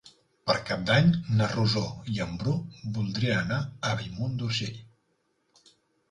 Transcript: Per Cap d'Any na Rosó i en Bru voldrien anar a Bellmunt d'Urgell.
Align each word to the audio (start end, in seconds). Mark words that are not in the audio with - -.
Per 0.49 0.53
Cap 0.67 0.85
d'Any 0.85 1.09
na 1.41 1.49
Rosó 1.51 1.83
i 2.13 2.15
en 2.25 2.31
Bru 2.39 2.53
voldrien 2.95 3.37
anar 3.45 3.59
a 3.89 3.93
Bellmunt 3.99 4.33
d'Urgell. 4.39 4.81